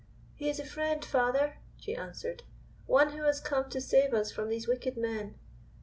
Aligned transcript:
"He 0.33 0.49
is 0.49 0.59
a 0.59 0.65
friend, 0.65 1.05
father," 1.05 1.59
she 1.77 1.95
answered. 1.95 2.41
"One 2.87 3.11
who 3.11 3.21
has 3.25 3.39
come 3.39 3.69
to 3.69 3.79
save 3.79 4.15
us 4.15 4.31
from 4.31 4.49
these 4.49 4.67
wicked 4.67 4.97
men." 4.97 5.35